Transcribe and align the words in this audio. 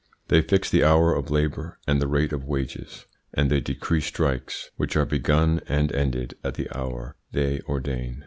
They 0.29 0.41
fix 0.41 0.67
the 0.67 0.83
hours 0.83 1.15
of 1.19 1.29
labour 1.29 1.77
and 1.85 2.01
the 2.01 2.07
rate 2.07 2.33
of 2.33 2.43
wages, 2.43 3.05
and 3.35 3.51
they 3.51 3.59
decree 3.59 4.01
strikes, 4.01 4.71
which 4.75 4.95
are 4.95 5.05
begun 5.05 5.61
and 5.67 5.91
ended 5.91 6.33
at 6.43 6.55
the 6.55 6.75
hour 6.75 7.17
they 7.33 7.61
ordain. 7.69 8.19